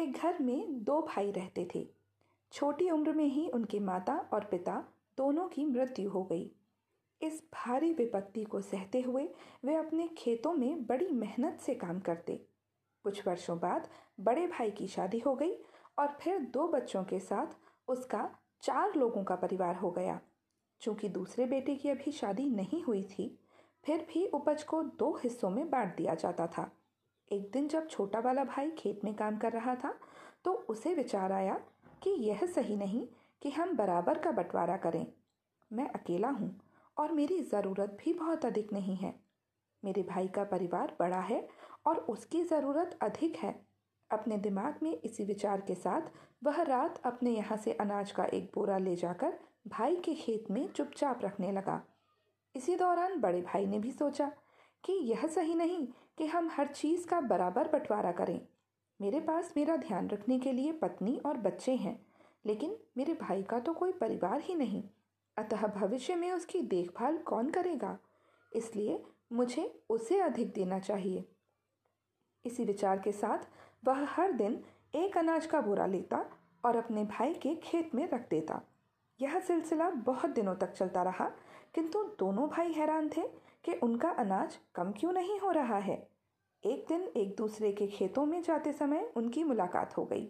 एक 0.00 0.16
घर 0.16 0.38
में 0.40 0.82
दो 0.84 1.00
भाई 1.08 1.30
रहते 1.30 1.66
थे। 1.74 1.86
छोटी 2.52 2.90
उम्र 2.90 3.12
में 3.12 3.24
ही 3.24 3.48
उनके 3.48 3.80
माता 3.80 4.14
और 4.32 4.44
पिता 4.44 4.84
दोनों 5.18 5.48
की 5.48 5.64
मृत्यु 5.64 6.10
हो 6.10 6.22
गई। 6.24 6.50
इस 7.20 7.42
भारी 7.54 7.92
विपत्ति 7.92 8.44
को 8.44 8.60
सहते 8.60 9.00
हुए 9.00 9.28
वे 9.64 9.74
अपने 9.74 10.08
खेतों 10.08 10.52
में 10.52 10.86
बड़ी 10.86 11.08
मेहनत 11.08 11.60
से 11.60 11.74
काम 11.74 12.00
करते। 12.00 12.40
कुछ 13.04 13.26
वर्षों 13.26 13.58
बाद 13.58 13.88
बड़े 14.20 14.46
भाई 14.46 14.70
की 14.70 14.86
शादी 14.86 15.18
हो 15.18 15.34
गई 15.34 15.54
और 15.98 16.16
फिर 16.20 16.38
दो 16.48 16.66
बच्चों 16.68 17.04
के 17.04 17.18
साथ 17.20 17.56
उसका 17.88 18.28
चार 18.62 18.94
लोगों 18.96 19.24
का 19.24 19.36
परिवार 19.36 19.76
हो 19.76 19.90
गया। 19.90 20.20
चूँकि 20.80 21.08
दूसरे 21.08 21.46
बेटे 21.46 21.74
की 21.74 21.88
अभी 21.88 22.12
शादी 22.12 22.48
नहीं 22.50 22.82
हुई 22.82 23.02
थी, 23.02 23.38
फिर 23.84 24.06
भी 24.12 24.26
उपज 24.26 24.62
को 24.62 24.82
दो 24.82 25.16
हिस्सों 25.24 25.50
में 25.50 25.68
बांट 25.70 25.96
दिया 25.96 26.14
जाता 26.14 26.46
था। 26.46 26.70
एक 27.30 27.50
दिन 27.52 27.68
जब 27.68 27.88
छोटा 27.88 28.20
वाला 28.20 28.44
भाई 28.44 28.70
खेत 28.70 29.04
में 29.04 29.14
काम 29.14 29.36
कर 29.38 29.52
रहा 29.52 29.74
था 29.74 29.94
तो 30.44 30.52
उसे 30.68 30.94
विचार 30.94 31.32
आया 31.32 31.54
कि 32.02 32.10
यह 32.20 32.44
सही 32.46 32.76
नहीं 32.76 33.06
कि 33.42 33.50
हम 33.50 33.76
बराबर 33.76 34.18
का 34.18 34.30
बंटवारा 34.30 34.76
करें। 34.76 35.06
मैं 35.70 35.88
अकेला 35.88 36.28
हूँ 36.28 36.50
और 36.96 37.12
मेरी 37.12 37.40
ज़रूरत 37.42 37.96
भी 38.00 38.12
बहुत 38.12 38.44
अधिक 38.44 38.72
नहीं 38.72 38.96
है। 38.96 39.14
मेरे 39.82 40.02
भाई 40.02 40.28
का 40.28 40.44
परिवार 40.44 40.96
बड़ा 41.00 41.20
है 41.20 41.46
और 41.86 41.98
उसकी 42.08 42.42
ज़रूरत 42.44 42.98
अधिक 43.02 43.36
है। 43.36 43.54
अपने 44.10 44.36
दिमाग 44.38 44.78
में 44.82 44.92
इसी 44.94 45.24
विचार 45.24 45.60
के 45.60 45.74
साथ 45.74 46.10
वह 46.44 46.62
रात 46.62 47.00
अपने 47.04 47.30
यहाँ 47.30 47.56
से 47.56 47.72
अनाज 47.72 48.12
का 48.12 48.24
एक 48.24 48.50
बोरा 48.54 48.78
ले 48.78 48.96
जाकर 48.96 49.38
भाई 49.68 49.96
के 49.96 50.14
खेत 50.14 50.50
में 50.50 50.66
चुपचाप 50.68 51.24
रखने 51.24 51.52
लगा। 51.52 51.80
इसी 52.54 52.76
दौरान 52.76 53.20
बड़े 53.20 53.42
भाई 53.42 53.66
ने 53.66 53.78
भी 53.78 53.92
सोचा 53.92 54.30
कि 54.84 54.92
यह 54.92 55.26
सही 55.26 55.54
नहीं 55.54 55.86
कि 56.18 56.26
हम 56.26 56.50
हर 56.52 56.66
चीज़ 56.66 57.06
का 57.06 57.20
बराबर 57.20 57.68
बंटवारा 57.68 58.12
करें। 58.12 58.40
मेरे 59.00 59.20
पास 59.20 59.52
मेरा 59.56 59.76
ध्यान 59.76 60.08
रखने 60.08 60.38
के 60.38 60.52
लिए 60.52 60.72
पत्नी 60.72 61.16
और 61.26 61.36
बच्चे 61.36 61.74
हैं, 61.74 62.06
लेकिन 62.46 62.76
मेरे 62.96 63.14
भाई 63.14 63.42
का 63.42 63.58
तो 63.58 63.72
कोई 63.72 63.92
परिवार 63.92 64.40
ही 64.40 64.54
नहीं। 64.54 64.82
अतः 65.36 65.66
भविष्य 65.66 66.14
में 66.14 66.30
उसकी 66.32 66.60
देखभाल 66.60 67.18
कौन 67.18 67.50
करेगा? 67.50 67.98
इसलिए 68.52 69.02
मुझे 69.32 69.82
उसे 69.88 70.20
अधिक 70.20 70.52
देना 70.52 70.78
चाहिए। 70.78 71.24
इसी 72.44 72.64
विचार 72.64 72.98
के 72.98 73.12
साथ 73.12 73.38
वह 73.84 74.04
हर 74.04 74.32
दिन 74.32 74.64
एक 74.94 75.18
अनाज 75.18 75.46
का 75.46 75.60
बोरा 75.60 75.86
लेता 75.86 76.24
और 76.64 76.76
अपने 76.76 77.04
भाई 77.04 77.34
के 77.34 77.54
खेत 77.54 77.94
में 77.94 78.08
रख 78.10 78.28
देता। 78.28 78.60
यह 79.20 79.38
सिलसिला 79.40 79.88
बहुत 79.90 80.30
दिनों 80.30 80.54
तक 80.54 80.72
चलता 80.72 81.02
रहा, 81.02 81.24
किंतु 81.74 82.02
दोनों 82.18 82.48
भाई 82.48 82.72
हैरान 82.72 83.08
थे 83.08 83.22
कि 83.64 83.72
उनका 83.82 84.10
अनाज 84.10 84.58
कम 84.74 84.92
क्यों 84.92 85.12
नहीं 85.12 85.38
हो 85.40 85.50
रहा 85.50 85.78
है। 85.78 85.96
एक 86.64 86.84
दिन 86.88 87.02
एक 87.16 87.34
दूसरे 87.36 87.72
के 87.72 87.86
खेतों 87.86 88.24
में 88.26 88.40
जाते 88.42 88.72
समय 88.72 89.10
उनकी 89.16 89.44
मुलाकात 89.44 89.96
हो 89.96 90.04
गई। 90.04 90.26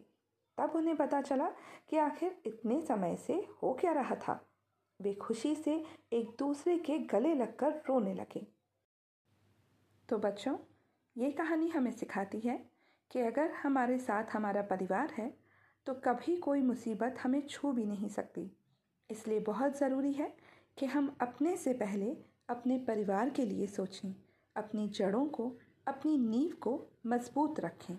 तब 0.58 0.72
उन्हें 0.76 0.96
पता 0.96 1.20
चला 1.20 1.48
कि 1.88 1.96
आखिर 1.96 2.36
इतने 2.46 2.80
समय 2.80 3.16
से 3.16 3.34
हो 3.62 3.72
क्या 3.74 3.92
रहा 3.92 4.14
था। 4.18 4.40
वे 5.00 5.12
खुशी 5.14 5.54
से 5.54 5.74
एक 6.12 6.34
दूसरे 6.38 6.76
के 6.78 6.98
गले 7.06 7.34
लगकर 7.34 7.82
रोने 7.88 8.14
लगे। 8.14 8.46
तो 10.08 10.18
बच्चों, 10.18 10.56
ये 11.16 11.30
कहानी 11.30 11.68
हमें 11.68 11.90
सिखाती 11.90 12.40
है 12.40 12.56
कि 13.10 13.20
अगर 13.20 13.50
हमारे 13.52 13.98
साथ 13.98 14.24
हमारा 14.32 14.62
परिवार 14.62 15.14
है 15.18 15.32
तो 15.86 15.94
कभी 16.04 16.36
कोई 16.36 16.62
मुसीबत 16.62 17.18
हमें 17.22 17.40
छू 17.46 17.72
भी 17.72 17.84
नहीं 17.84 18.08
सकती। 18.08 18.50
इसलिए 19.10 19.40
बहुत 19.40 19.78
ज़रूरी 19.78 20.12
है 20.12 20.32
कि 20.78 20.86
हम 20.86 21.16
अपने 21.20 21.56
से 21.56 21.72
पहले 21.72 22.16
अपने 22.48 22.78
परिवार 22.78 23.30
के 23.30 23.44
लिए 23.44 23.66
सोचें, 23.66 24.14
अपनी 24.56 24.88
जड़ों 24.88 25.24
को, 25.26 25.56
अपनी 25.86 26.16
नींव 26.18 26.52
को 26.60 26.88
मज़बूत 27.06 27.60
रखें। 27.60 27.98